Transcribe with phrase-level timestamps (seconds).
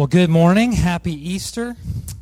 [0.00, 0.72] Well, good morning.
[0.72, 1.76] Happy Easter.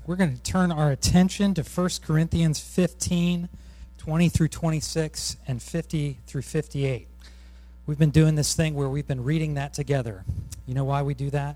[0.04, 3.48] We're going to turn our attention to 1 Corinthians 15,
[3.98, 7.06] 20 through 26, and 50 through 58.
[7.86, 10.24] We've been doing this thing where we've been reading that together.
[10.66, 11.54] You know why we do that?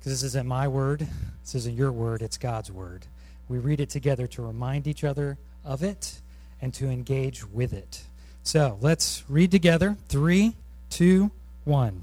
[0.00, 1.06] Because this isn't my word,
[1.42, 3.06] this isn't your word, it's God's word.
[3.48, 6.22] We read it together to remind each other of it
[6.60, 8.02] and to engage with it.
[8.42, 9.96] So let's read together.
[10.08, 10.56] Three,
[10.90, 11.30] two,
[11.62, 12.02] one.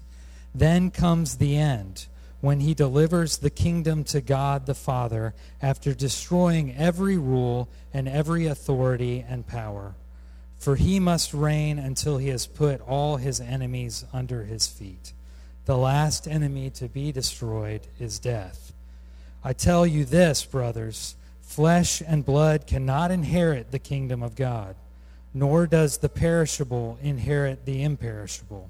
[0.53, 2.07] Then comes the end,
[2.41, 8.47] when he delivers the kingdom to God the Father after destroying every rule and every
[8.47, 9.95] authority and power.
[10.57, 15.13] For he must reign until he has put all his enemies under his feet.
[15.65, 18.73] The last enemy to be destroyed is death.
[19.43, 21.15] I tell you this, brothers
[21.51, 24.73] flesh and blood cannot inherit the kingdom of God,
[25.33, 28.69] nor does the perishable inherit the imperishable.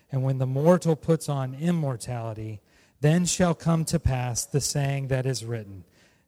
[0.11, 2.61] and when the mortal puts on immortality,
[2.99, 5.83] then shall come to pass the saying that is written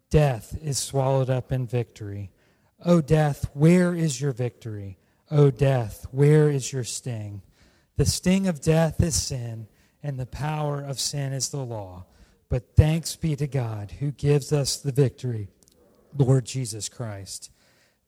[0.09, 2.31] Death is swallowed up in victory.
[2.85, 4.97] O death, where is your victory?
[5.31, 7.41] O death, where is your sting?
[7.95, 9.67] The sting of death is sin,
[10.03, 12.05] and the power of sin is the law.
[12.49, 15.49] But thanks be to God who gives us the victory,
[16.15, 17.49] Lord Jesus Christ.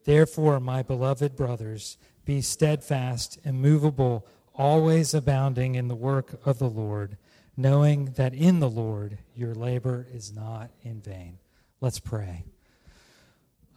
[0.03, 4.27] Therefore, my beloved brothers, be steadfast, immovable,
[4.57, 7.17] always abounding in the work of the Lord,
[7.57, 11.37] knowing that in the Lord your labor is not in vain.
[11.81, 12.45] Let's pray.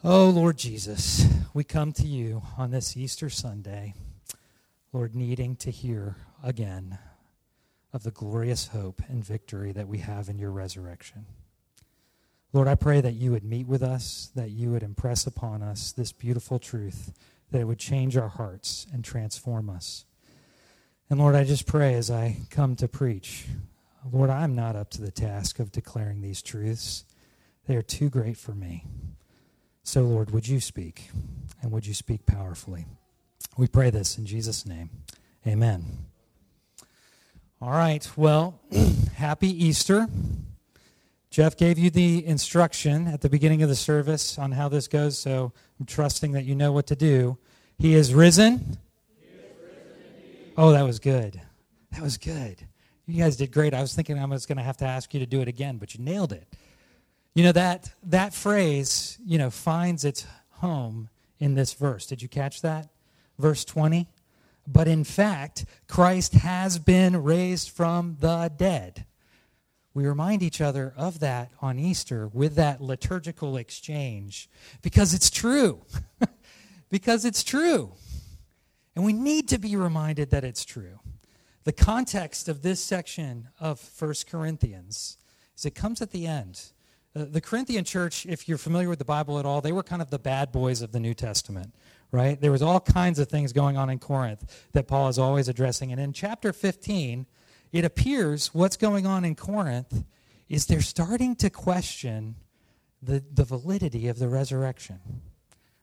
[0.05, 3.95] Oh, Lord Jesus, we come to you on this Easter Sunday,
[4.93, 6.99] Lord, needing to hear again
[7.93, 11.27] of the glorious hope and victory that we have in your resurrection.
[12.53, 15.93] Lord, I pray that you would meet with us, that you would impress upon us
[15.93, 17.13] this beautiful truth,
[17.51, 20.05] that it would change our hearts and transform us.
[21.11, 23.47] And Lord, I just pray as I come to preach,
[24.13, 27.05] Lord, I'm not up to the task of declaring these truths.
[27.67, 28.85] They are too great for me.
[29.83, 31.11] So, Lord, would you speak,
[31.63, 32.85] and would you speak powerfully?
[33.57, 34.91] We pray this in Jesus' name.
[35.47, 35.85] Amen.
[37.63, 38.61] All right, well,
[39.15, 40.09] happy Easter.
[41.31, 45.19] Jeff gave you the instruction at the beginning of the service on how this goes,
[45.19, 47.39] so I'm trusting that you know what to do.
[47.79, 48.77] He is risen.
[50.61, 51.41] Oh, that was good.
[51.93, 52.67] That was good.
[53.07, 53.75] You guys did great.
[53.75, 55.79] I was thinking I was going to have to ask you to do it again,
[55.79, 56.49] but you nailed it.
[57.37, 62.07] You know that that phrase, you know, finds its home in this verse.
[62.07, 62.89] Did you catch that?
[63.39, 64.09] Verse 20.
[64.67, 69.07] But in fact, Christ has been raised from the dead.
[69.95, 74.51] We remind each other of that on Easter with that liturgical exchange
[74.83, 75.83] because it's true.
[76.91, 77.93] because it's true.
[78.95, 81.01] And we need to be reminded that it's true.
[81.65, 85.19] The context of this section of First Corinthians
[85.57, 86.73] is it comes at the end.
[87.15, 90.01] Uh, the Corinthian church, if you're familiar with the Bible at all, they were kind
[90.01, 91.75] of the bad boys of the New Testament,
[92.13, 92.41] right?
[92.41, 95.93] There was all kinds of things going on in Corinth that Paul is always addressing.
[95.93, 97.27] And in chapter 15,
[97.73, 100.05] it appears what's going on in Corinth
[100.49, 102.37] is they're starting to question
[103.03, 105.01] the, the validity of the resurrection,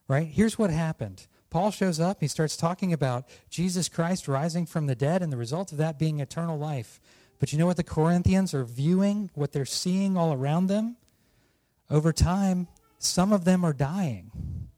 [0.08, 0.26] right?
[0.26, 4.94] Here's what happened Paul shows up, he starts talking about Jesus Christ rising from the
[4.94, 7.00] dead and the result of that being eternal life.
[7.38, 10.96] But you know what the Corinthians are viewing, what they're seeing all around them?
[11.88, 12.68] Over time,
[12.98, 14.68] some of them are dying,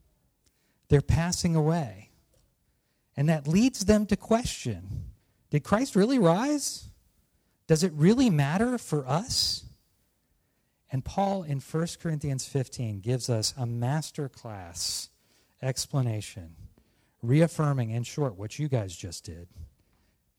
[0.89, 2.11] they're passing away.
[3.17, 5.07] And that leads them to question
[5.51, 6.91] Did Christ really rise?
[7.67, 9.65] Does it really matter for us?
[10.93, 15.09] And Paul in 1 Corinthians 15 gives us a master class
[15.61, 16.55] explanation,
[17.23, 19.49] reaffirming, in short, what you guys just did.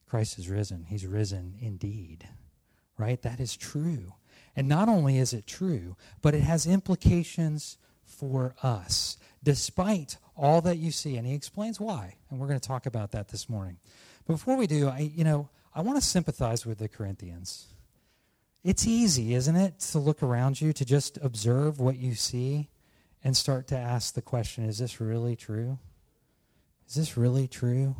[0.08, 0.84] Christ is risen.
[0.88, 2.28] He's risen indeed.
[2.98, 3.20] Right?
[3.22, 4.14] That is true.
[4.56, 10.78] And not only is it true, but it has implications for us, despite all that
[10.78, 11.16] you see.
[11.16, 12.16] And he explains why.
[12.28, 13.78] And we're going to talk about that this morning.
[14.26, 17.66] But before we do, I, you know, I want to sympathize with the Corinthians.
[18.62, 22.68] It's easy, isn't it, to look around you, to just observe what you see
[23.22, 25.78] and start to ask the question is this really true?
[26.90, 27.94] Is this really true?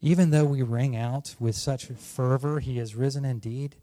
[0.00, 3.76] Even though we ring out with such fervor, He has risen indeed,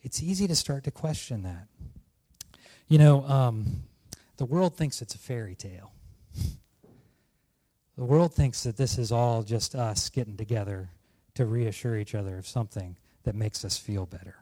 [0.00, 1.68] it's easy to start to question that.
[2.88, 3.82] You know, um,
[4.38, 5.92] the world thinks it's a fairy tale.
[7.98, 10.88] The world thinks that this is all just us getting together
[11.34, 14.36] to reassure each other of something that makes us feel better.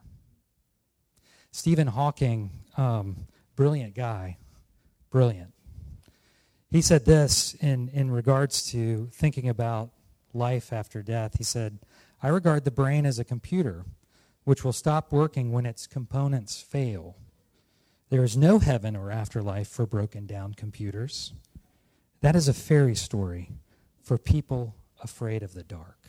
[1.50, 3.26] Stephen Hawking, um,
[3.56, 4.38] brilliant guy,
[5.10, 5.54] brilliant.
[6.75, 9.91] He said this in, in regards to thinking about
[10.32, 11.38] life after death.
[11.38, 11.79] He said,
[12.21, 13.85] I regard the brain as a computer
[14.43, 17.15] which will stop working when its components fail.
[18.11, 21.32] There is no heaven or afterlife for broken down computers.
[22.23, 23.53] That is a fairy story
[24.03, 26.00] for people afraid of the dark.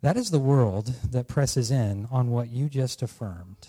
[0.00, 3.68] That is the world that presses in on what you just affirmed,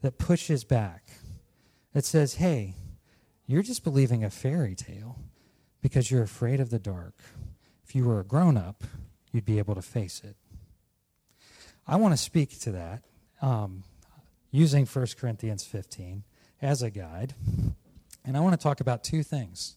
[0.00, 1.04] that pushes back,
[1.92, 2.74] that says, hey,
[3.48, 5.18] you're just believing a fairy tale
[5.80, 7.14] because you're afraid of the dark.
[7.82, 8.84] If you were a grown up,
[9.32, 10.36] you'd be able to face it.
[11.86, 13.02] I want to speak to that
[13.40, 13.84] um,
[14.50, 16.24] using 1 Corinthians 15
[16.60, 17.34] as a guide.
[18.22, 19.76] And I want to talk about two things.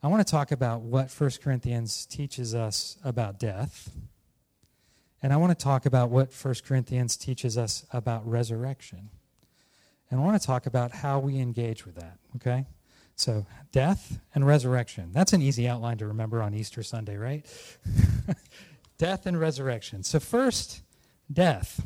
[0.00, 3.90] I want to talk about what 1 Corinthians teaches us about death.
[5.20, 9.10] And I want to talk about what 1 Corinthians teaches us about resurrection.
[10.08, 12.66] And I want to talk about how we engage with that, okay?
[13.18, 15.10] So, death and resurrection.
[15.12, 17.44] That's an easy outline to remember on Easter Sunday, right?
[18.98, 20.04] death and resurrection.
[20.04, 20.82] So, first,
[21.30, 21.80] death.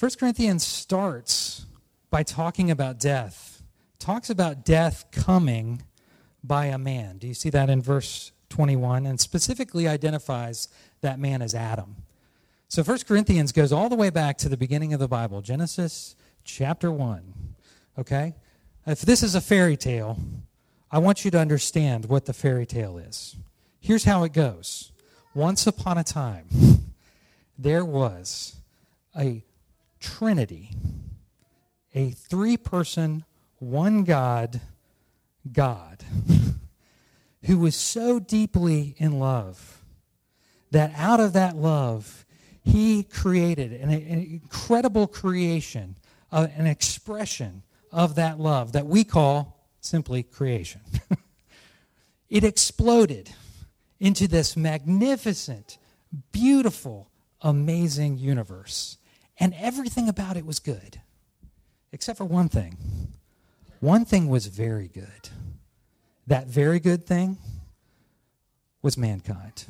[0.00, 1.66] 1 Corinthians starts
[2.10, 3.62] by talking about death,
[4.00, 5.82] talks about death coming
[6.42, 7.18] by a man.
[7.18, 9.06] Do you see that in verse 21?
[9.06, 10.66] And specifically identifies
[11.00, 11.94] that man as Adam.
[12.66, 16.16] So 1 Corinthians goes all the way back to the beginning of the Bible, Genesis
[16.42, 17.54] chapter 1.
[18.00, 18.34] Okay?
[18.86, 20.18] If this is a fairy tale,
[20.90, 23.34] I want you to understand what the fairy tale is.
[23.80, 24.92] Here's how it goes
[25.34, 26.46] Once upon a time,
[27.58, 28.56] there was
[29.18, 29.42] a
[30.00, 30.70] trinity,
[31.94, 33.24] a three person,
[33.58, 34.60] one God
[35.50, 36.04] God,
[37.44, 39.82] who was so deeply in love
[40.72, 42.26] that out of that love,
[42.62, 45.96] he created an, an incredible creation,
[46.30, 47.62] uh, an expression
[47.94, 50.80] of that love that we call simply creation.
[52.28, 53.30] it exploded
[54.00, 55.78] into this magnificent,
[56.32, 57.08] beautiful,
[57.40, 58.98] amazing universe.
[59.38, 61.00] And everything about it was good,
[61.92, 62.76] except for one thing.
[63.80, 65.28] One thing was very good.
[66.26, 67.38] That very good thing
[68.82, 69.64] was mankind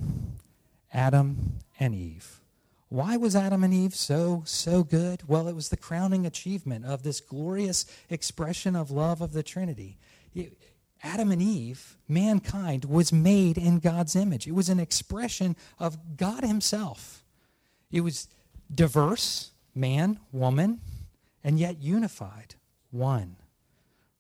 [0.93, 2.41] Adam and Eve.
[2.89, 5.23] Why was Adam and Eve so, so good?
[5.27, 9.99] Well, it was the crowning achievement of this glorious expression of love of the Trinity.
[11.03, 14.47] Adam and Eve, mankind, was made in God's image.
[14.47, 17.23] It was an expression of God Himself.
[17.91, 18.29] It was
[18.75, 20.81] diverse, man, woman,
[21.43, 22.55] and yet unified,
[22.91, 23.37] one,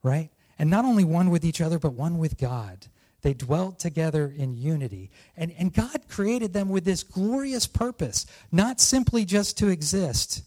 [0.03, 0.31] right?
[0.59, 2.87] And not only one with each other, but one with God.
[3.25, 5.11] They dwelt together in unity.
[5.35, 10.43] And, and God created them with this glorious purpose, not simply just to exist,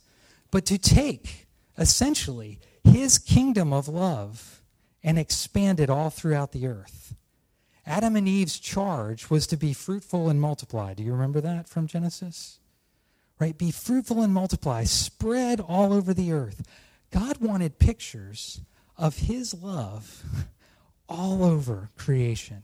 [0.52, 4.62] but to take, essentially, his kingdom of love
[5.04, 7.16] and expand it all throughout the earth.
[7.88, 10.94] Adam and Eve's charge was to be fruitful and multiply.
[10.94, 12.60] Do you remember that from Genesis?
[13.40, 13.58] Right?
[13.58, 16.62] Be fruitful and multiply, spread all over the earth.
[17.10, 18.62] God wanted pictures
[18.98, 20.24] of his love
[21.10, 22.64] all over creation,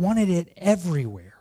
[0.00, 1.38] wanted it everywhere,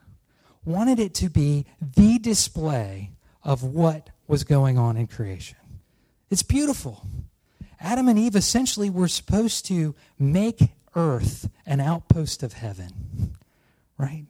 [0.65, 3.11] wanted it to be the display
[3.41, 5.57] of what was going on in creation.
[6.29, 7.07] It's beautiful.
[7.79, 10.59] Adam and Eve essentially were supposed to make
[10.93, 13.37] earth an outpost of heaven,
[13.97, 14.25] right?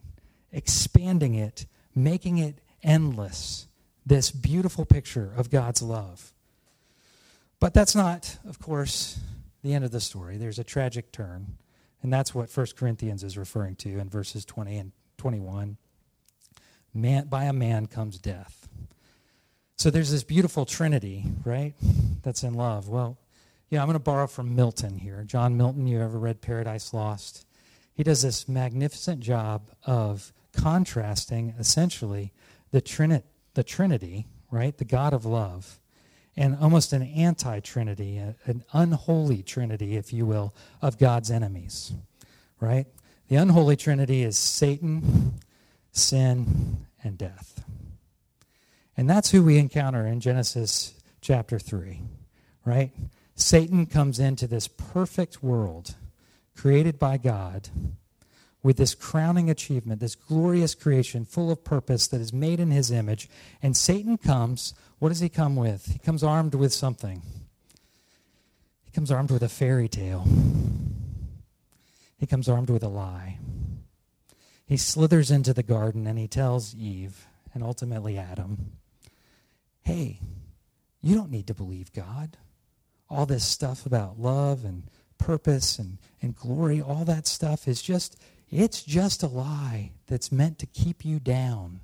[0.52, 3.66] Expanding it, making it endless.
[4.06, 6.32] This beautiful picture of God's love.
[7.58, 9.18] But that's not, of course,
[9.62, 10.36] the end of the story.
[10.36, 11.58] There's a tragic turn.
[12.02, 15.76] And that's what 1 Corinthians is referring to in verses 20 and 21.
[16.94, 18.68] Man, by a man comes death.
[19.76, 21.74] So there's this beautiful trinity, right,
[22.22, 22.88] that's in love.
[22.88, 23.18] Well,
[23.70, 25.24] yeah, I'm going to borrow from Milton here.
[25.24, 27.46] John Milton, you ever read Paradise Lost?
[27.94, 32.32] He does this magnificent job of contrasting essentially
[32.72, 33.22] the,
[33.54, 35.79] the Trinity, right, the God of love,
[36.40, 41.92] and almost an anti Trinity, an unholy Trinity, if you will, of God's enemies,
[42.58, 42.86] right?
[43.28, 45.34] The unholy Trinity is Satan,
[45.92, 47.62] sin, and death.
[48.96, 52.00] And that's who we encounter in Genesis chapter 3,
[52.64, 52.90] right?
[53.34, 55.94] Satan comes into this perfect world
[56.56, 57.68] created by God
[58.62, 62.90] with this crowning achievement, this glorious creation full of purpose that is made in his
[62.90, 63.28] image.
[63.62, 65.86] And Satan comes, what does he come with?
[65.92, 67.22] He comes armed with something.
[68.84, 70.26] He comes armed with a fairy tale.
[72.18, 73.38] He comes armed with a lie.
[74.66, 78.72] He slithers into the garden and he tells Eve and ultimately Adam,
[79.82, 80.20] hey,
[81.02, 82.36] you don't need to believe God.
[83.08, 84.84] All this stuff about love and
[85.18, 90.58] purpose and, and glory, all that stuff is just it's just a lie that's meant
[90.58, 91.80] to keep you down.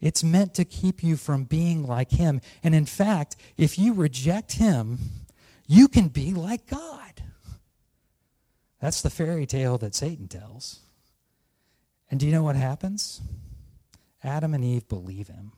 [0.00, 2.40] It's meant to keep you from being like Him.
[2.62, 4.98] And in fact, if you reject Him,
[5.66, 7.22] you can be like God.
[8.80, 10.80] That's the fairy tale that Satan tells.
[12.10, 13.20] And do you know what happens?
[14.24, 15.52] Adam and Eve believe him.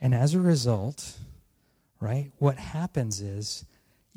[0.00, 1.16] And as a result,
[2.00, 3.64] right, what happens is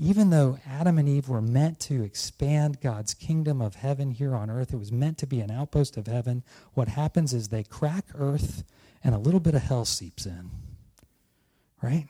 [0.02, 4.50] even though Adam and Eve were meant to expand God's kingdom of heaven here on
[4.50, 6.42] earth, it was meant to be an outpost of heaven.
[6.74, 8.64] What happens is they crack earth
[9.04, 10.50] and a little bit of hell seeps in.
[11.84, 12.08] Right?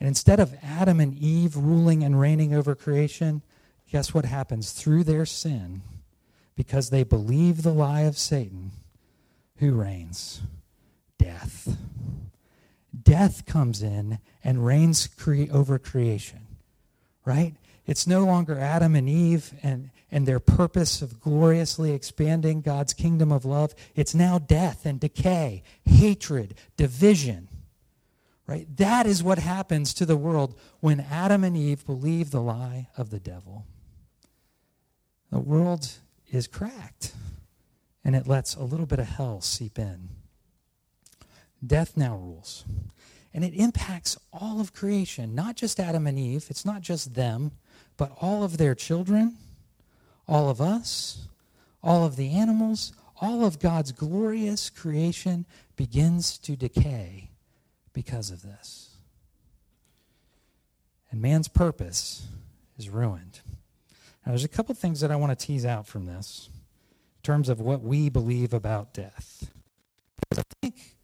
[0.00, 3.42] And instead of Adam and Eve ruling and reigning over creation,
[3.90, 4.72] guess what happens?
[4.72, 5.82] Through their sin,
[6.56, 8.70] because they believe the lie of Satan,
[9.58, 10.40] who reigns?
[11.18, 11.76] Death.
[13.02, 16.41] Death comes in and reigns cre- over creation
[17.24, 17.54] right?
[17.86, 23.32] It's no longer Adam and Eve and, and their purpose of gloriously expanding God's kingdom
[23.32, 23.74] of love.
[23.96, 27.48] It's now death and decay, hatred, division.
[28.46, 28.66] Right?
[28.76, 33.10] That is what happens to the world when Adam and Eve believe the lie of
[33.10, 33.66] the devil.
[35.30, 35.88] The world
[36.30, 37.14] is cracked,
[38.04, 40.10] and it lets a little bit of hell seep in.
[41.64, 42.64] Death now rules.
[43.34, 46.46] And it impacts all of creation, not just Adam and Eve.
[46.50, 47.52] It's not just them,
[47.96, 49.36] but all of their children,
[50.28, 51.28] all of us,
[51.82, 55.46] all of the animals, all of God's glorious creation
[55.76, 57.30] begins to decay
[57.92, 58.90] because of this.
[61.10, 62.26] And man's purpose
[62.78, 63.40] is ruined.
[64.24, 67.48] Now, there's a couple things that I want to tease out from this in terms
[67.48, 69.50] of what we believe about death.
[70.36, 70.96] I think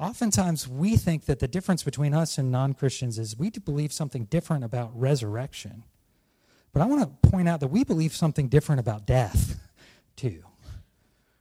[0.00, 4.24] oftentimes we think that the difference between us and non Christians is we believe something
[4.24, 5.84] different about resurrection.
[6.72, 9.58] But I want to point out that we believe something different about death,
[10.16, 10.42] too.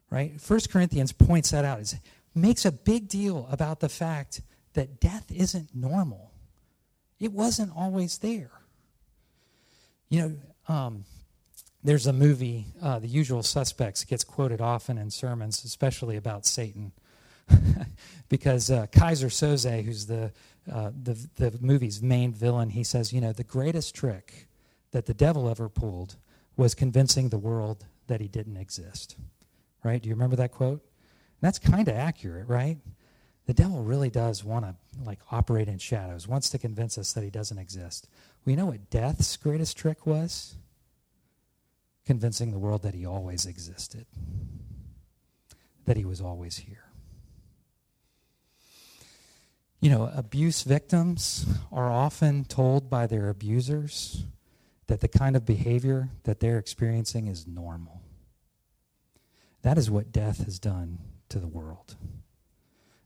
[0.10, 0.40] Right?
[0.42, 1.80] First Corinthians points that out.
[1.80, 2.00] It
[2.34, 4.42] makes a big deal about the fact
[4.74, 6.32] that death isn't normal.
[7.20, 8.52] It wasn't always there.
[10.10, 10.22] You
[10.68, 11.06] know, um,
[11.84, 16.92] there's a movie, uh, The Usual Suspects, gets quoted often in sermons, especially about Satan.
[18.30, 20.32] because uh, Keyser Söze, who's the,
[20.72, 24.48] uh, the, the movie's main villain, he says, you know, the greatest trick
[24.92, 26.18] that the devil ever pulled
[26.58, 29.16] was convincing the world that he didn't exist.
[29.84, 30.02] Right?
[30.02, 30.82] Do you remember that quote?
[30.82, 32.78] And that's kind of accurate, right?
[33.46, 37.24] The devil really does want to like operate in shadows, wants to convince us that
[37.24, 38.08] he doesn't exist.
[38.46, 40.56] You know what death's greatest trick was?
[42.06, 44.06] Convincing the world that he always existed,
[45.86, 46.89] that he was always here.
[49.80, 54.26] You know, abuse victims are often told by their abusers
[54.88, 58.02] that the kind of behavior that they're experiencing is normal.
[59.62, 61.96] That is what death has done to the world.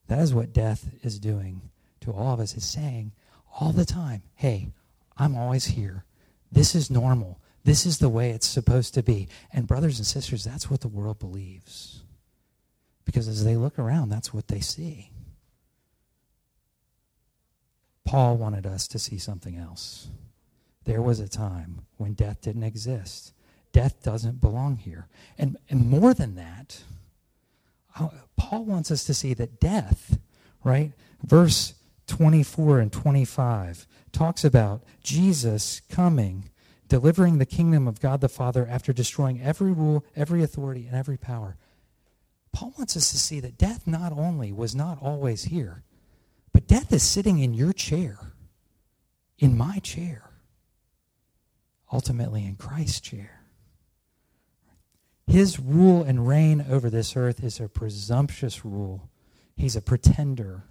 [0.08, 1.70] That is what death is doing
[2.02, 3.12] to all of us, is saying
[3.60, 4.72] all the time, hey,
[5.18, 6.06] I'm always here.
[6.52, 7.40] This is normal.
[7.64, 9.28] This is the way it's supposed to be.
[9.52, 12.04] And, brothers and sisters, that's what the world believes.
[13.06, 15.12] Because as they look around, that's what they see.
[18.14, 20.08] Paul wanted us to see something else.
[20.84, 23.34] There was a time when death didn't exist.
[23.72, 25.08] Death doesn't belong here.
[25.36, 26.84] And, and more than that,
[28.00, 30.20] uh, Paul wants us to see that death,
[30.64, 30.92] right?
[31.24, 31.74] Verse
[32.06, 36.52] 24 and 25 talks about Jesus coming,
[36.88, 41.18] delivering the kingdom of God the Father after destroying every rule, every authority, and every
[41.18, 41.58] power.
[42.52, 45.82] Paul wants us to see that death not only was not always here,
[46.54, 48.18] but death is sitting in your chair,
[49.40, 50.32] in my chair,
[51.92, 53.42] ultimately in Christ's chair.
[55.28, 59.10] His rule and reign over this earth is a presumptuous rule.
[59.56, 60.64] He's a pretender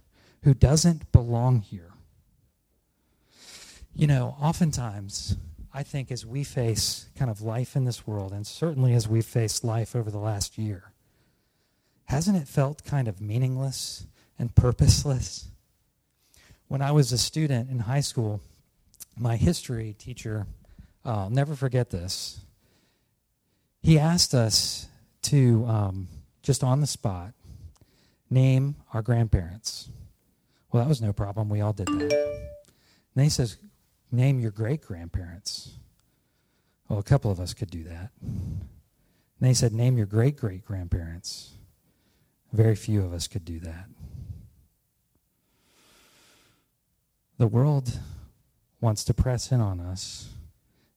[0.43, 1.93] who doesn't belong here.
[3.95, 5.37] You know, oftentimes,
[5.73, 9.25] I think as we face kind of life in this world, and certainly as we've
[9.25, 10.93] faced life over the last year,
[12.07, 14.07] hasn't it felt kind of meaningless
[14.39, 15.49] and purposeless?
[16.73, 18.41] When I was a student in high school,
[19.15, 20.47] my history teacher,
[21.05, 22.41] I'll never forget this,
[23.83, 24.89] he asked us
[25.25, 26.09] to um,
[26.43, 27.35] just on the spot
[28.31, 29.91] name our grandparents.
[30.73, 31.51] Well, that was no problem.
[31.51, 32.43] We all did that.
[33.15, 33.59] And he says,
[34.11, 35.73] name your great grandparents.
[36.89, 38.13] Well, a couple of us could do that.
[38.23, 38.67] And
[39.41, 41.51] he said, name your great great grandparents.
[42.51, 43.89] Very few of us could do that.
[47.39, 47.99] The world
[48.81, 50.31] wants to press in on us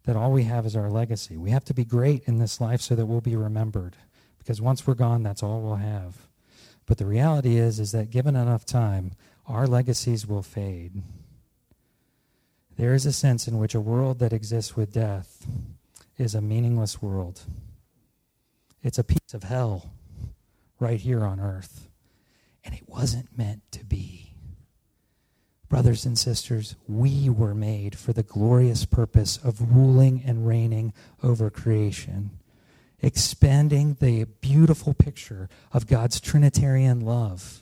[0.05, 1.37] that all we have is our legacy.
[1.37, 3.95] We have to be great in this life so that we'll be remembered.
[4.37, 6.27] Because once we're gone, that's all we'll have.
[6.85, 9.13] But the reality is, is that given enough time,
[9.47, 11.01] our legacies will fade.
[12.77, 15.47] There is a sense in which a world that exists with death
[16.17, 17.41] is a meaningless world.
[18.83, 19.91] It's a piece of hell
[20.79, 21.89] right here on earth.
[22.63, 24.24] And it wasn't meant to be.
[25.75, 31.49] Brothers and sisters, we were made for the glorious purpose of ruling and reigning over
[31.49, 32.29] creation,
[33.01, 37.61] expanding the beautiful picture of God's Trinitarian love.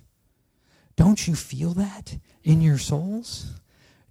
[0.96, 3.60] Don't you feel that in your souls?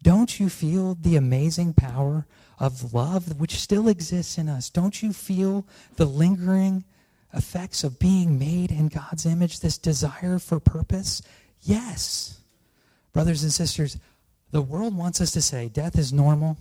[0.03, 2.27] Don't you feel the amazing power
[2.59, 4.69] of love which still exists in us?
[4.69, 6.83] Don't you feel the lingering
[7.33, 11.23] effects of being made in God's image, this desire for purpose?
[11.61, 12.42] Yes.
[13.13, 13.99] Brothers and sisters,
[14.51, 16.57] the world wants us to say death is normal,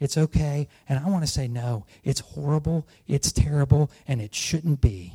[0.00, 4.80] it's okay, and I want to say no, it's horrible, it's terrible, and it shouldn't
[4.80, 5.14] be.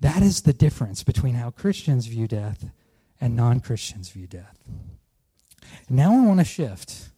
[0.00, 2.70] That is the difference between how Christians view death
[3.20, 4.58] and non Christians view death.
[5.88, 7.10] Now I want to shift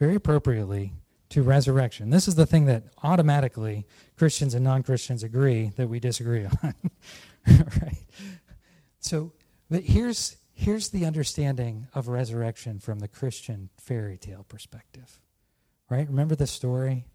[0.00, 0.92] very appropriately
[1.28, 2.10] to resurrection.
[2.10, 3.86] This is the thing that automatically
[4.18, 6.74] Christians and non Christians agree that we disagree on.
[7.46, 7.96] right?
[9.02, 9.32] So,
[9.68, 15.20] but here's here's the understanding of resurrection from the Christian fairy tale perspective.
[15.90, 16.08] Right?
[16.08, 17.06] Remember the story?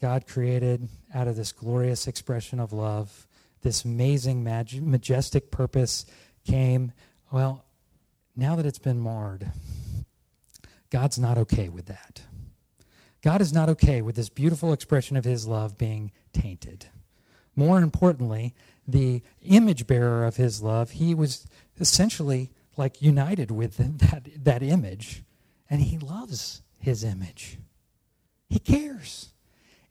[0.00, 3.26] God created out of this glorious expression of love,
[3.62, 6.04] this amazing, mag- majestic purpose
[6.44, 6.92] came.
[7.32, 7.64] Well,
[8.36, 9.50] now that it's been marred,
[10.90, 12.22] God's not okay with that.
[13.22, 16.86] God is not okay with this beautiful expression of his love being tainted.
[17.56, 18.54] More importantly,
[18.88, 21.46] the image bearer of his love, he was
[21.78, 23.76] essentially like united with
[24.10, 25.22] that, that image,
[25.68, 27.58] and he loves his image.
[28.48, 29.28] He cares.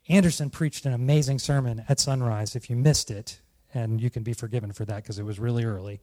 [0.08, 2.56] Anderson preached an amazing sermon at sunrise.
[2.56, 3.40] If you missed it,
[3.74, 6.00] and you can be forgiven for that because it was really early,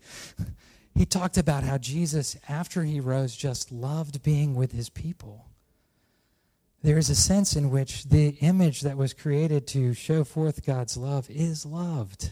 [0.94, 5.48] he talked about how Jesus, after he rose, just loved being with his people.
[6.84, 10.96] There is a sense in which the image that was created to show forth God's
[10.96, 12.30] love is loved.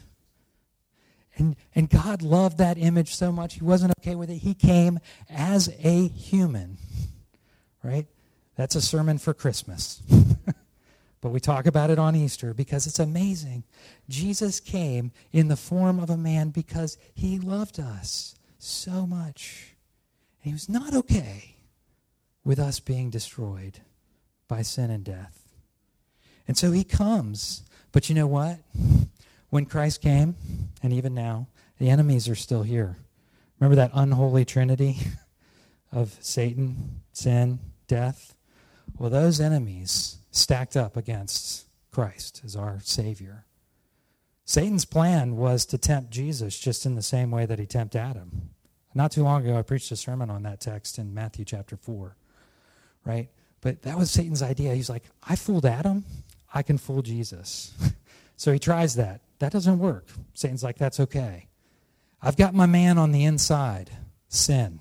[1.37, 4.37] And, and God loved that image so much, he wasn't okay with it.
[4.37, 6.77] He came as a human,
[7.83, 8.07] right?
[8.55, 10.01] That's a sermon for Christmas.
[11.21, 13.63] but we talk about it on Easter because it's amazing.
[14.07, 19.75] Jesus came in the form of a man because he loved us so much.
[20.43, 21.55] And he was not okay
[22.43, 23.79] with us being destroyed
[24.47, 25.43] by sin and death.
[26.47, 27.63] And so he comes.
[27.91, 28.59] But you know what?
[29.53, 30.35] When Christ came,
[30.81, 32.97] and even now, the enemies are still here.
[33.59, 34.97] Remember that unholy trinity
[35.91, 38.33] of Satan, sin, death?
[38.97, 43.45] Well, those enemies stacked up against Christ as our Savior.
[44.43, 48.49] Satan's plan was to tempt Jesus just in the same way that he tempted Adam.
[48.95, 52.15] Not too long ago, I preached a sermon on that text in Matthew chapter 4,
[53.05, 53.29] right?
[53.61, 54.73] But that was Satan's idea.
[54.73, 56.05] He's like, I fooled Adam,
[56.51, 57.71] I can fool Jesus.
[58.35, 59.21] so he tries that.
[59.39, 60.07] That doesn't work.
[60.33, 61.47] Satan's like, that's okay.
[62.21, 63.89] I've got my man on the inside,
[64.29, 64.79] sin.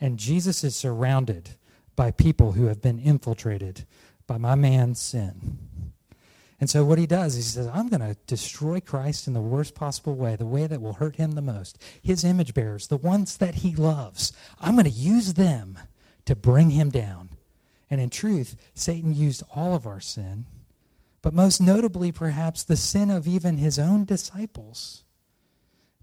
[0.00, 1.50] And Jesus is surrounded
[1.96, 3.86] by people who have been infiltrated
[4.26, 5.58] by my man, sin.
[6.60, 9.74] And so what he does he says, I'm going to destroy Christ in the worst
[9.74, 11.82] possible way, the way that will hurt him the most.
[12.02, 15.78] His image bearers, the ones that he loves, I'm going to use them
[16.24, 17.30] to bring him down.
[17.90, 20.46] And in truth, Satan used all of our sin
[21.24, 25.04] but most notably, perhaps, the sin of even his own disciples,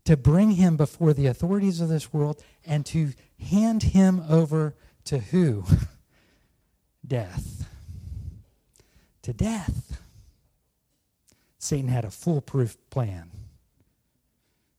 [0.04, 5.20] to bring him before the authorities of this world and to hand him over to
[5.20, 5.64] who?
[7.08, 7.70] death.
[9.22, 10.02] To death.
[11.60, 13.30] Satan had a foolproof plan,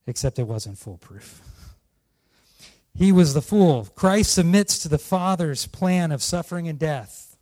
[0.05, 1.41] except it wasn't foolproof.
[2.93, 3.87] He was the fool.
[3.95, 7.32] Christ submits to the Father's plan of suffering and death.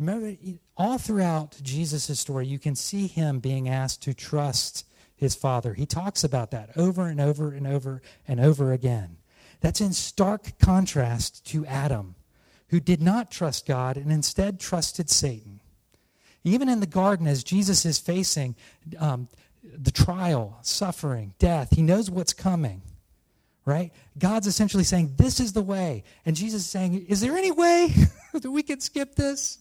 [0.00, 0.34] Remember,
[0.78, 5.74] all throughout Jesus' story, you can see him being asked to trust his Father.
[5.74, 9.18] He talks about that over and over and over and over again.
[9.60, 12.14] That's in stark contrast to Adam,
[12.70, 15.60] who did not trust God and instead trusted Satan.
[16.44, 18.56] Even in the garden, as Jesus is facing
[18.98, 19.28] um,
[19.62, 22.80] the trial, suffering, death, he knows what's coming
[23.66, 23.92] right?
[24.18, 26.02] God's essentially saying, This is the way.
[26.24, 27.94] And Jesus is saying, Is there any way
[28.44, 29.58] we can skip this?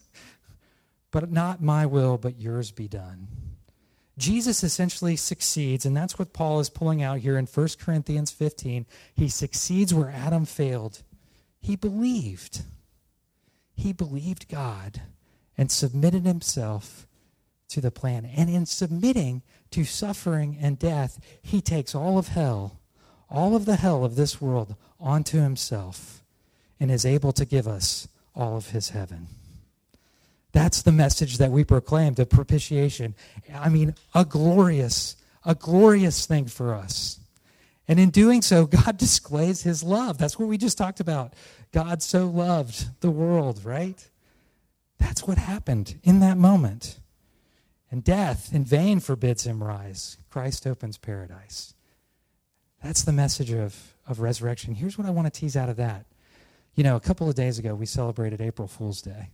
[1.11, 3.27] But not my will, but yours be done.
[4.17, 8.85] Jesus essentially succeeds, and that's what Paul is pulling out here in 1 Corinthians 15.
[9.15, 11.03] He succeeds where Adam failed.
[11.61, 12.63] He believed.
[13.75, 15.01] He believed God
[15.57, 17.07] and submitted himself
[17.69, 18.25] to the plan.
[18.25, 22.79] And in submitting to suffering and death, he takes all of hell
[23.29, 26.23] all of the hell of this world onto himself
[26.79, 28.07] and is able to give us
[28.39, 29.27] all of his heaven.
[30.51, 33.13] That's the message that we proclaim, the propitiation.
[33.53, 37.19] I mean, a glorious, a glorious thing for us.
[37.87, 40.17] And in doing so, God displays his love.
[40.17, 41.33] That's what we just talked about.
[41.71, 44.07] God so loved the world, right?
[44.97, 46.99] That's what happened in that moment.
[47.91, 50.17] And death in vain forbids him rise.
[50.29, 51.73] Christ opens paradise.
[52.83, 54.75] That's the message of, of resurrection.
[54.75, 56.05] Here's what I want to tease out of that.
[56.79, 59.31] You know, a couple of days ago, we celebrated April Fool's Day.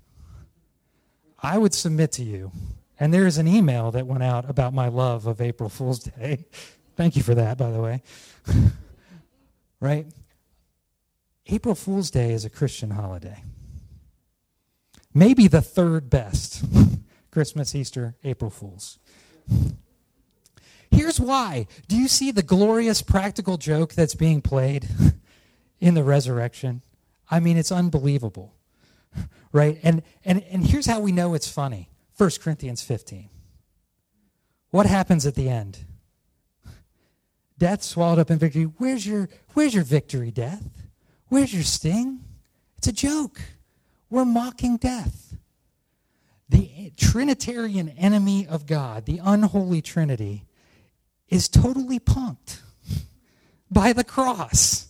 [1.37, 2.51] I would submit to you,
[2.99, 6.47] and there is an email that went out about my love of April Fool's Day.
[6.95, 8.01] Thank you for that, by the way.
[9.79, 10.07] right?
[11.45, 13.43] April Fool's Day is a Christian holiday.
[15.13, 16.65] Maybe the third best
[17.29, 18.97] Christmas, Easter, April Fools.
[20.89, 21.67] Here's why.
[21.87, 24.87] Do you see the glorious practical joke that's being played
[25.79, 26.81] in the resurrection?
[27.29, 28.55] I mean, it's unbelievable.
[29.51, 29.79] Right?
[29.83, 33.29] And, and, and here's how we know it's funny 1 Corinthians 15.
[34.69, 35.85] What happens at the end?
[37.57, 38.63] Death swallowed up in victory.
[38.63, 40.67] Where's your, where's your victory, death?
[41.29, 42.25] Where's your sting?
[42.77, 43.39] It's a joke.
[44.09, 45.37] We're mocking death.
[46.49, 50.45] The Trinitarian enemy of God, the unholy Trinity,
[51.29, 52.59] is totally punked
[53.71, 54.87] by the cross.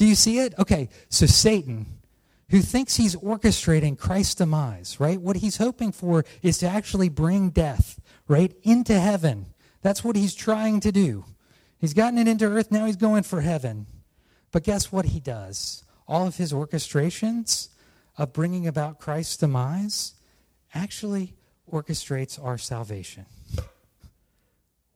[0.00, 0.54] Do you see it?
[0.58, 1.84] Okay, so Satan,
[2.48, 5.20] who thinks he's orchestrating Christ's demise, right?
[5.20, 9.44] What he's hoping for is to actually bring death, right, into heaven.
[9.82, 11.26] That's what he's trying to do.
[11.76, 13.84] He's gotten it into earth, now he's going for heaven.
[14.52, 15.84] But guess what he does?
[16.08, 17.68] All of his orchestrations
[18.16, 20.14] of bringing about Christ's demise
[20.74, 21.34] actually
[21.70, 23.26] orchestrates our salvation.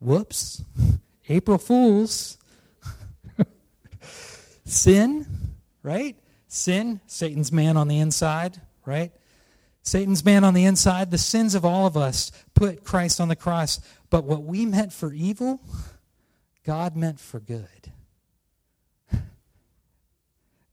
[0.01, 0.64] Whoops.
[1.29, 2.38] April Fools.
[4.64, 5.27] Sin,
[5.83, 6.16] right?
[6.48, 9.12] Sin, Satan's man on the inside, right?
[9.83, 13.37] Satan's man on the inside, the sins of all of us put Christ on the
[13.37, 13.81] cross.
[14.09, 15.61] But what we meant for evil,
[16.64, 17.92] God meant for good.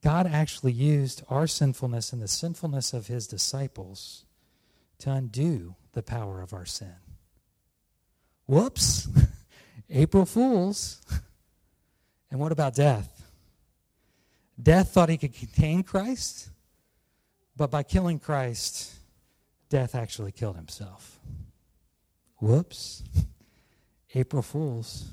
[0.01, 4.25] God actually used our sinfulness and the sinfulness of his disciples
[4.99, 6.95] to undo the power of our sin.
[8.47, 9.07] Whoops.
[9.89, 11.01] April Fools.
[12.31, 13.20] And what about death?
[14.61, 16.49] Death thought he could contain Christ,
[17.55, 18.93] but by killing Christ,
[19.69, 21.19] death actually killed himself.
[22.39, 23.03] Whoops.
[24.15, 25.11] April Fools.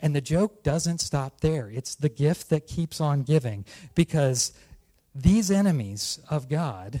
[0.00, 1.70] And the joke doesn't stop there.
[1.70, 4.52] It's the gift that keeps on giving because
[5.14, 7.00] these enemies of God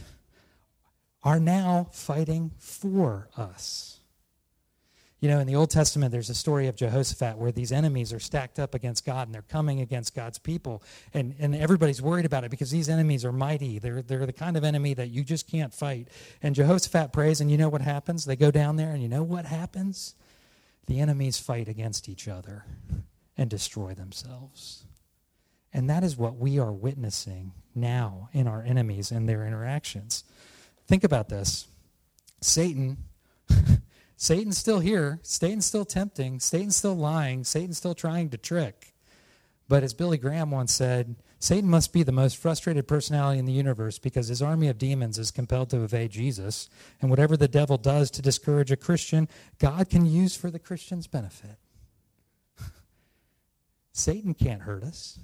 [1.22, 3.99] are now fighting for us.
[5.20, 8.18] You know, in the Old Testament, there's a story of Jehoshaphat where these enemies are
[8.18, 10.82] stacked up against God and they're coming against God's people.
[11.12, 13.78] And, and everybody's worried about it because these enemies are mighty.
[13.78, 16.08] They're, they're the kind of enemy that you just can't fight.
[16.42, 18.24] And Jehoshaphat prays, and you know what happens?
[18.24, 20.14] They go down there, and you know what happens?
[20.86, 22.64] The enemies fight against each other
[23.36, 24.84] and destroy themselves.
[25.72, 30.24] And that is what we are witnessing now in our enemies and their interactions.
[30.88, 31.68] Think about this
[32.40, 32.96] Satan
[34.22, 35.18] Satan's still here.
[35.22, 36.40] Satan's still tempting.
[36.40, 37.42] Satan's still lying.
[37.42, 38.92] Satan's still trying to trick.
[39.66, 43.52] But as Billy Graham once said, Satan must be the most frustrated personality in the
[43.52, 46.68] universe because his army of demons is compelled to obey Jesus.
[47.00, 49.26] And whatever the devil does to discourage a Christian,
[49.58, 51.56] God can use for the Christian's benefit.
[53.92, 55.18] Satan can't hurt us.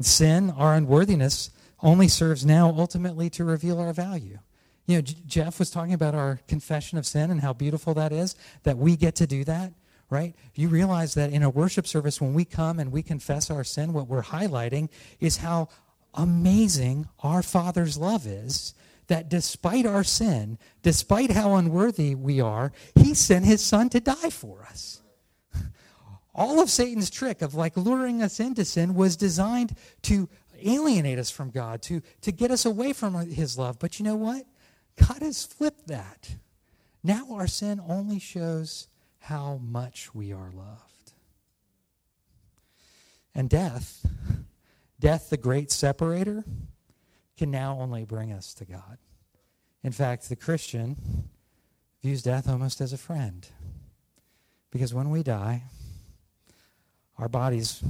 [0.00, 1.50] Sin, our unworthiness,
[1.84, 4.40] only serves now ultimately to reveal our value.
[4.86, 8.12] You know, J- Jeff was talking about our confession of sin and how beautiful that
[8.12, 9.72] is, that we get to do that,
[10.10, 10.34] right?
[10.54, 13.92] You realize that in a worship service, when we come and we confess our sin,
[13.92, 14.88] what we're highlighting
[15.20, 15.68] is how
[16.14, 18.74] amazing our Father's love is.
[19.08, 24.30] That despite our sin, despite how unworthy we are, He sent His Son to die
[24.30, 25.00] for us.
[26.34, 30.28] All of Satan's trick of like luring us into sin was designed to
[30.60, 33.78] alienate us from God, to, to get us away from His love.
[33.78, 34.44] But you know what?
[34.96, 36.30] God has flipped that.
[37.02, 38.88] Now our sin only shows
[39.20, 41.12] how much we are loved.
[43.34, 44.06] And death,
[44.98, 46.44] death, the great separator,
[47.36, 48.98] can now only bring us to God.
[49.82, 51.28] In fact, the Christian
[52.02, 53.46] views death almost as a friend.
[54.70, 55.64] Because when we die,
[57.18, 57.82] our bodies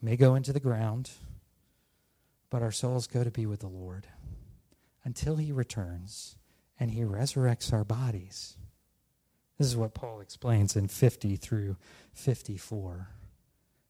[0.00, 1.10] may go into the ground,
[2.50, 4.06] but our souls go to be with the Lord
[5.04, 6.36] until he returns
[6.78, 8.56] and he resurrects our bodies.
[9.58, 11.76] This is what Paul explains in 50 through
[12.12, 13.08] 54.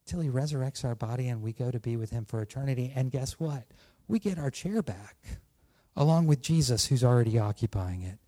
[0.05, 2.93] Till he resurrects our body and we go to be with him for eternity.
[2.95, 3.65] And guess what?
[4.07, 5.17] We get our chair back
[5.97, 8.19] along with Jesus who's already occupying it.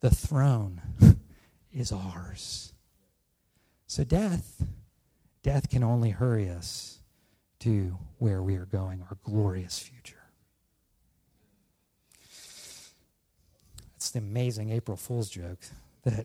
[0.00, 0.80] The throne
[1.72, 2.72] is ours.
[3.86, 4.64] So death,
[5.42, 7.00] death can only hurry us
[7.60, 10.19] to where we are going, our glorious future.
[14.00, 15.58] It's the amazing April Fool's joke
[16.04, 16.24] that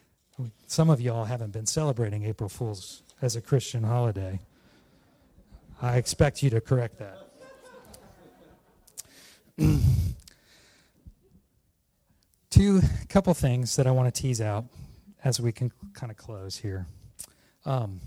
[0.66, 4.40] some of y'all haven't been celebrating April Fool's as a Christian holiday.
[5.80, 7.18] I expect you to correct that.
[12.50, 14.64] Two couple things that I want to tease out
[15.22, 16.88] as we can kind of close here.
[17.64, 18.00] Um,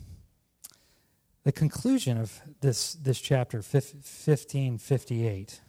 [1.45, 5.61] the conclusion of this this chapter 1558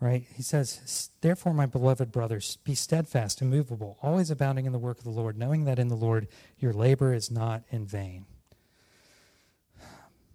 [0.00, 0.26] right?
[0.34, 5.04] He says therefore my beloved brothers be steadfast immovable always abounding in the work of
[5.04, 6.26] the lord knowing that in the lord
[6.58, 8.26] your labor is not in vain.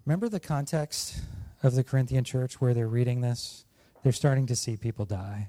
[0.04, 1.20] Remember the context
[1.62, 3.64] of the corinthian church where they're reading this?
[4.02, 5.48] They're starting to see people die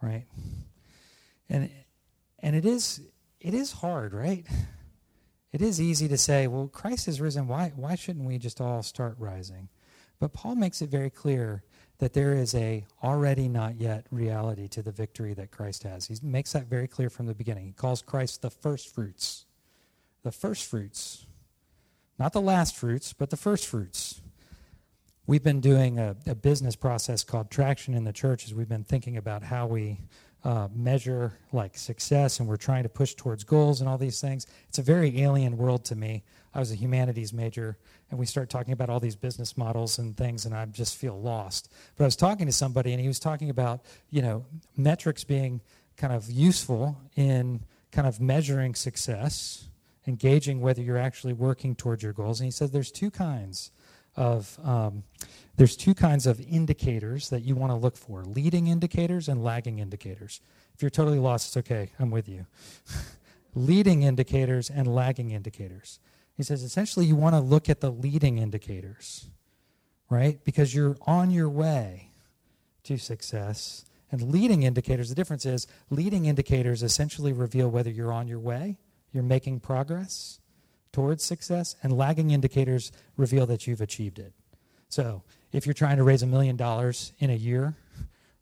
[0.00, 0.26] right?
[1.48, 1.70] And
[2.40, 3.00] and it is
[3.40, 4.46] it is hard right?
[5.52, 7.48] It is easy to say well christ has risen.
[7.48, 9.68] Why why shouldn't we just all start rising?
[10.18, 11.62] But paul makes it very clear
[11.98, 16.06] that there is a already not yet reality to the victory that Christ has.
[16.06, 17.66] He makes that very clear from the beginning.
[17.66, 19.46] He calls Christ the first fruits.
[20.22, 21.26] The first fruits.
[22.18, 24.20] Not the last fruits, but the first fruits.
[25.26, 28.84] We've been doing a, a business process called traction in the church as we've been
[28.84, 29.98] thinking about how we
[30.44, 34.46] uh, measure like success and we're trying to push towards goals and all these things.
[34.68, 36.22] It's a very alien world to me.
[36.54, 37.76] I was a humanities major
[38.10, 41.20] and we start talking about all these business models and things and I just feel
[41.20, 41.72] lost.
[41.96, 43.80] But I was talking to somebody and he was talking about,
[44.10, 44.44] you know,
[44.76, 45.60] metrics being
[45.96, 47.60] kind of useful in
[47.92, 49.68] kind of measuring success,
[50.06, 52.40] engaging whether you're actually working towards your goals.
[52.40, 53.70] And he said there's two kinds
[54.16, 55.04] of um,
[55.56, 59.78] there's two kinds of indicators that you want to look for leading indicators and lagging
[59.78, 60.40] indicators.
[60.74, 61.90] If you're totally lost, it's okay.
[61.98, 62.46] I'm with you.
[63.54, 65.98] leading indicators and lagging indicators.
[66.36, 69.26] He says essentially you want to look at the leading indicators,
[70.10, 70.42] right?
[70.44, 72.10] Because you're on your way
[72.84, 73.84] to success.
[74.12, 78.76] And leading indicators, the difference is leading indicators essentially reveal whether you're on your way,
[79.12, 80.40] you're making progress
[80.92, 84.32] towards success, and lagging indicators reveal that you've achieved it.
[84.88, 85.22] So
[85.52, 87.74] if you're trying to raise a million dollars in a year,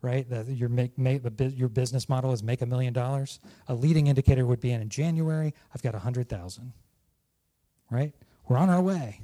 [0.02, 4.08] right, that your, make, make, your business model is make a million dollars, a leading
[4.08, 6.72] indicator would be in January, I've got a 100,000
[7.94, 8.12] right?
[8.48, 9.20] We're on our way.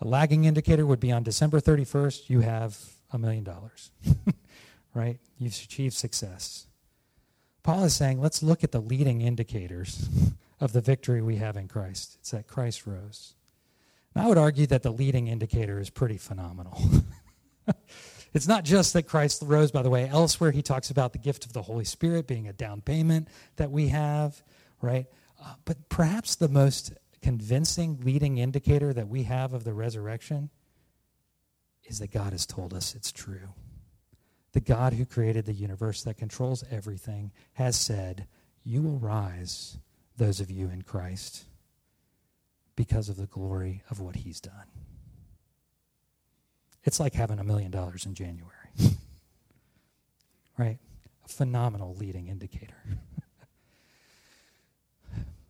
[0.00, 2.78] A lagging indicator would be on December 31st, you have
[3.12, 3.90] a million dollars,
[4.94, 5.18] right?
[5.38, 6.66] You've achieved success.
[7.64, 10.08] Paul is saying, let's look at the leading indicators
[10.60, 12.16] of the victory we have in Christ.
[12.20, 13.34] It's that Christ rose.
[14.14, 16.80] And I would argue that the leading indicator is pretty phenomenal.
[18.32, 20.08] it's not just that Christ rose, by the way.
[20.08, 23.70] Elsewhere, he talks about the gift of the Holy Spirit being a down payment that
[23.70, 24.42] we have,
[24.80, 25.06] right?
[25.42, 30.50] Uh, but perhaps the most convincing leading indicator that we have of the resurrection
[31.84, 33.54] is that God has told us it's true.
[34.52, 38.26] The God who created the universe, that controls everything, has said,
[38.64, 39.78] You will rise,
[40.16, 41.44] those of you in Christ,
[42.76, 44.68] because of the glory of what He's done.
[46.84, 48.52] It's like having a million dollars in January,
[50.58, 50.78] right?
[51.24, 52.98] A phenomenal leading indicator.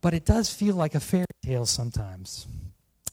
[0.00, 2.46] But it does feel like a fairy tale sometimes.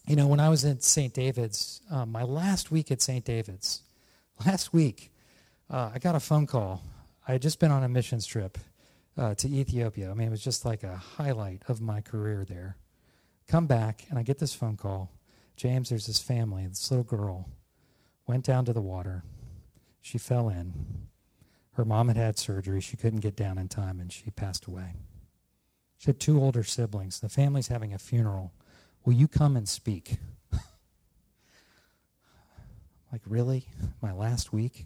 [0.07, 1.13] You know, when I was at St.
[1.13, 3.25] David's, um, my last week at St.
[3.25, 3.81] David's,
[4.45, 5.11] last week,
[5.69, 6.83] uh, I got a phone call.
[7.27, 8.57] I had just been on a missions trip
[9.17, 10.11] uh, to Ethiopia.
[10.11, 12.77] I mean, it was just like a highlight of my career there.
[13.47, 15.11] Come back, and I get this phone call.
[15.55, 17.49] James, there's this family, this little girl
[18.27, 19.23] went down to the water.
[20.01, 20.73] She fell in.
[21.73, 22.81] Her mom had had surgery.
[22.81, 24.93] She couldn't get down in time, and she passed away.
[26.05, 27.19] She had two older siblings.
[27.19, 28.53] The family's having a funeral.
[29.05, 30.17] Will you come and speak?
[33.11, 33.65] like, really?
[34.03, 34.85] My last week?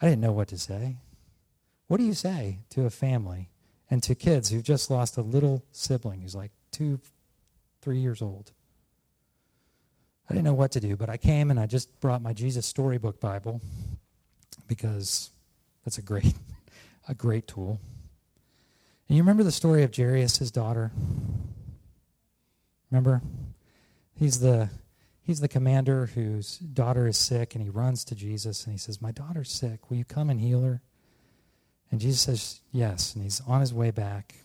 [0.00, 0.98] I didn't know what to say.
[1.88, 3.50] What do you say to a family
[3.90, 7.00] and to kids who've just lost a little sibling who's like two,
[7.82, 8.52] three years old?
[10.28, 12.64] I didn't know what to do, but I came and I just brought my Jesus
[12.64, 13.60] Storybook Bible
[14.68, 15.30] because
[15.84, 16.34] that's a great,
[17.08, 17.80] a great tool.
[19.10, 20.92] And you remember the story of Jairus, his daughter?
[22.92, 23.20] Remember?
[24.14, 24.70] He's the
[25.24, 29.02] he's the commander whose daughter is sick, and he runs to Jesus and he says,
[29.02, 29.90] My daughter's sick.
[29.90, 30.80] Will you come and heal her?
[31.90, 33.16] And Jesus says, Yes.
[33.16, 34.36] And he's on his way back.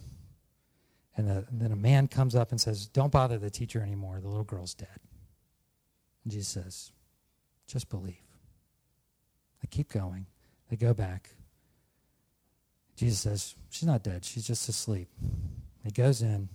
[1.15, 4.19] And, the, and then a man comes up and says, Don't bother the teacher anymore.
[4.19, 4.99] The little girl's dead.
[6.23, 6.91] And Jesus says,
[7.67, 8.15] Just believe.
[9.61, 10.25] They keep going.
[10.71, 11.29] They go back.
[12.95, 14.25] Jesus says, She's not dead.
[14.25, 15.09] She's just asleep.
[15.83, 16.49] He goes in and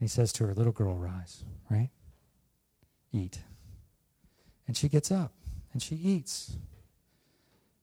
[0.00, 1.90] he says to her, Little girl, rise, right?
[3.12, 3.40] Eat.
[4.66, 5.32] And she gets up
[5.72, 6.56] and she eats.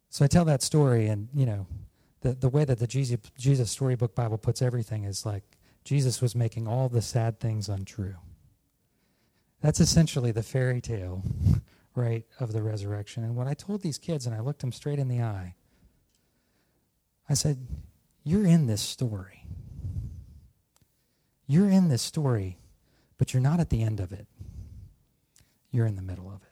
[0.10, 1.68] So I tell that story, and, you know,
[2.22, 5.44] the, the way that the Jesus, Jesus Storybook Bible puts everything is like
[5.84, 8.16] Jesus was making all the sad things untrue.
[9.62, 11.24] That's essentially the fairy tale,
[11.96, 13.24] right, of the resurrection.
[13.24, 15.56] And when I told these kids, and I looked them straight in the eye,
[17.30, 17.68] I said,
[18.24, 19.46] You're in this story.
[21.46, 22.60] You're in this story,
[23.18, 24.28] but you're not at the end of it.
[25.72, 26.48] You're in the middle of it.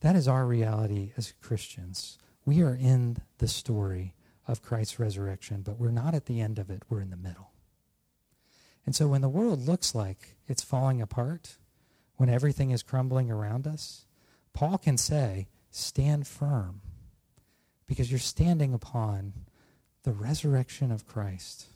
[0.00, 2.18] That is our reality as Christians.
[2.44, 4.14] We are in the story
[4.46, 6.82] of Christ's resurrection, but we're not at the end of it.
[6.88, 7.50] We're in the middle.
[8.86, 11.58] And so when the world looks like it's falling apart,
[12.16, 14.06] when everything is crumbling around us,
[14.54, 16.80] Paul can say, stand firm
[17.88, 19.32] because you're standing upon
[20.04, 21.66] the resurrection of Christ.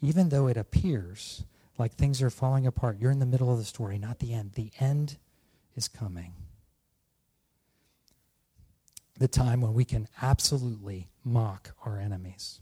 [0.00, 1.42] Even though it appears
[1.78, 4.52] like things are falling apart, you're in the middle of the story, not the end.
[4.52, 5.16] The end
[5.74, 6.34] is coming.
[9.18, 12.60] The time when we can absolutely mock our enemies.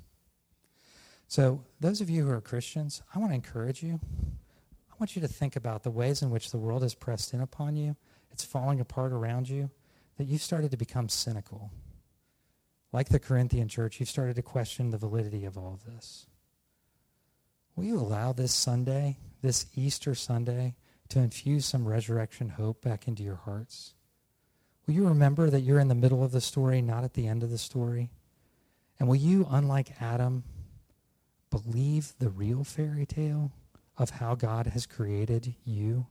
[1.29, 4.01] So, those of you who are Christians, I want to encourage you.
[4.91, 7.41] I want you to think about the ways in which the world has pressed in
[7.41, 7.97] upon you,
[8.31, 9.71] it's falling apart around you,
[10.17, 11.71] that you've started to become cynical.
[12.93, 16.27] Like the Corinthian church, you've started to question the validity of all of this.
[17.75, 20.77] Will you allow this Sunday, this Easter Sunday,
[21.11, 23.95] to infuse some resurrection hope back into your hearts?
[24.87, 27.43] Will you remember that you're in the middle of the story, not at the end
[27.43, 28.11] of the story?
[28.99, 30.45] And will you, unlike Adam,
[31.51, 33.53] believe the real fairy tale
[33.99, 36.07] of how God has created you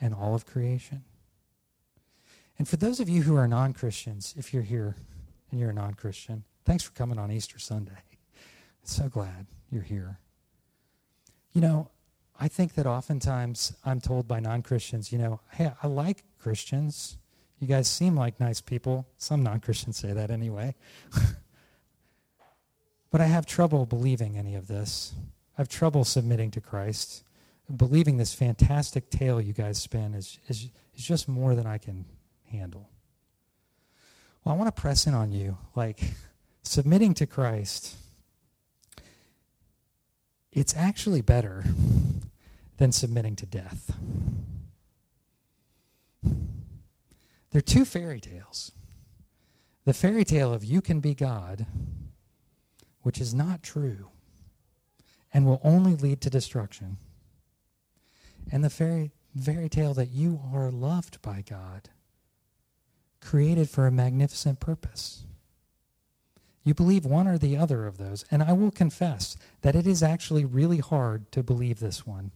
[0.00, 1.04] and all of creation?
[2.58, 4.96] And for those of you who are non Christians, if you're here
[5.52, 7.92] and you're a non Christian, thanks for coming on Easter Sunday.
[8.84, 10.18] So glad you're here.
[11.52, 11.90] You know,
[12.40, 17.16] I think that oftentimes I'm told by non Christians, you know, hey, I like Christians.
[17.60, 19.06] You guys seem like nice people.
[19.18, 20.74] Some non Christians say that anyway.
[23.12, 25.12] But I have trouble believing any of this.
[25.56, 27.22] I have trouble submitting to Christ.
[27.76, 32.06] Believing this fantastic tale you guys spin is, is, is just more than I can
[32.50, 32.88] handle.
[34.44, 35.58] Well, I want to press in on you.
[35.74, 36.00] Like,
[36.62, 37.96] submitting to Christ,
[40.52, 41.64] it's actually better
[42.78, 43.96] than submitting to death.
[46.22, 48.72] There are two fairy tales
[49.84, 51.66] the fairy tale of you can be God
[53.02, 54.08] which is not true
[55.32, 56.98] and will only lead to destruction.
[58.50, 61.90] And the fairy, fairy tale that you are loved by God,
[63.22, 65.24] created for a magnificent purpose.
[66.64, 70.02] You believe one or the other of those, and I will confess that it is
[70.02, 72.32] actually really hard to believe this one.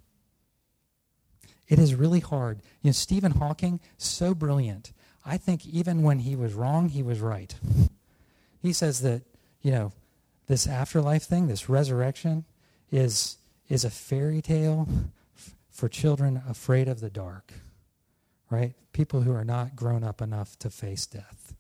[1.69, 2.61] It is really hard.
[2.83, 4.93] You know, Stephen Hawking, so brilliant.
[5.25, 7.55] I think even when he was wrong, he was right.
[8.61, 9.23] He says that,
[9.63, 9.93] you know,
[10.47, 12.45] this afterlife thing, this resurrection,
[12.91, 13.37] is,
[13.69, 14.89] is a fairy tale
[15.71, 17.53] for children afraid of the dark,
[18.51, 18.75] right?
[18.93, 21.55] People who are not grown up enough to face death.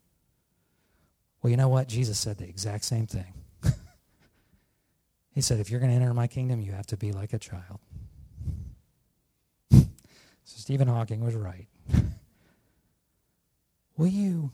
[1.42, 1.88] Well, you know what?
[1.88, 3.34] Jesus said the exact same thing.
[5.30, 7.38] he said, if you're going to enter my kingdom, you have to be like a
[7.38, 7.80] child.
[9.70, 9.86] so
[10.44, 11.66] Stephen Hawking was right.
[13.96, 14.52] Will you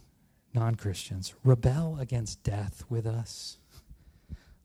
[0.54, 3.58] non Christians, rebel against death with us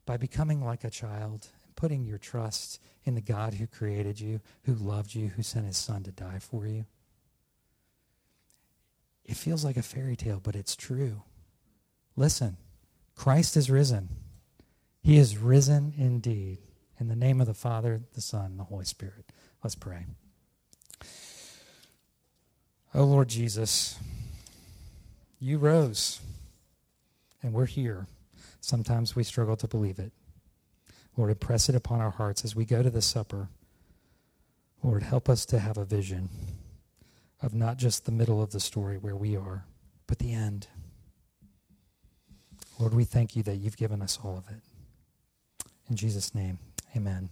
[0.06, 4.40] by becoming like a child and putting your trust in the God who created you,
[4.64, 6.84] who loved you, who sent his son to die for you.
[9.28, 11.22] It feels like a fairy tale, but it's true.
[12.16, 12.56] Listen,
[13.14, 14.08] Christ is risen.
[15.02, 16.58] He is risen indeed.
[16.98, 19.26] In the name of the Father, the Son, and the Holy Spirit.
[19.62, 20.06] Let's pray.
[22.94, 23.98] Oh Lord Jesus,
[25.38, 26.20] you rose,
[27.42, 28.06] and we're here.
[28.62, 30.12] Sometimes we struggle to believe it.
[31.16, 33.50] Lord, impress it upon our hearts as we go to the supper.
[34.82, 36.30] Lord, help us to have a vision
[37.42, 39.64] of not just the middle of the story where we are,
[40.06, 40.66] but the end.
[42.78, 44.62] Lord, we thank you that you've given us all of it.
[45.88, 46.58] In Jesus' name,
[46.96, 47.28] amen.